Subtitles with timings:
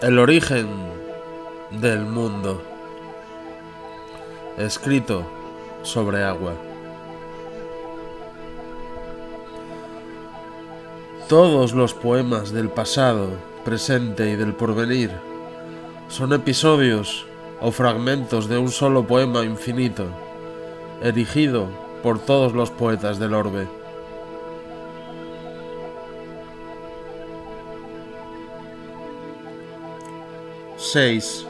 [0.00, 0.68] El origen
[1.72, 2.62] del mundo.
[4.56, 5.26] Escrito
[5.82, 6.52] sobre agua.
[11.28, 13.30] Todos los poemas del pasado,
[13.64, 15.10] presente y del porvenir
[16.06, 17.26] son episodios
[17.60, 20.06] o fragmentos de un solo poema infinito,
[21.02, 21.66] erigido
[22.04, 23.77] por todos los poetas del orbe.
[30.80, 31.44] Seis.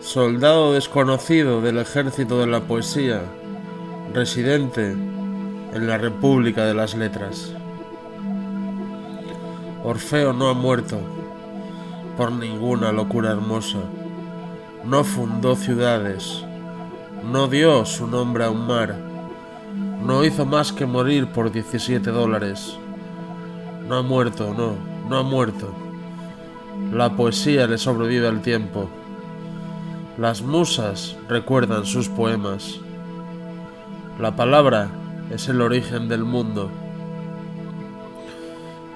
[0.00, 3.22] Soldado desconocido del ejército de la poesía,
[4.12, 7.54] residente en la República de las Letras.
[9.82, 11.00] Orfeo no ha muerto
[12.18, 13.78] por ninguna locura hermosa.
[14.84, 16.44] No fundó ciudades,
[17.24, 18.94] no dio su nombre a un mar,
[20.04, 22.76] no hizo más que morir por 17 dólares.
[23.88, 24.74] No ha muerto, no,
[25.08, 25.91] no ha muerto.
[26.92, 28.90] La poesía le sobrevive al tiempo.
[30.18, 32.80] Las musas recuerdan sus poemas.
[34.20, 34.90] La palabra
[35.30, 36.70] es el origen del mundo.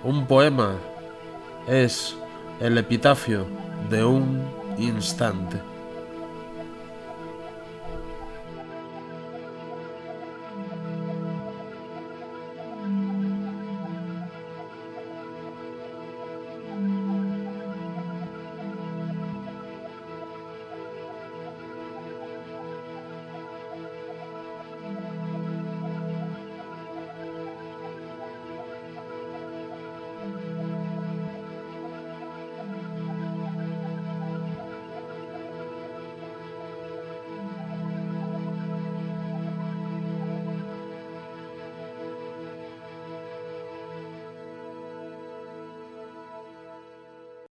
[0.04, 0.74] Un poema
[1.66, 2.14] es
[2.60, 3.46] el epitafio
[3.88, 4.42] de un
[4.76, 5.58] instante.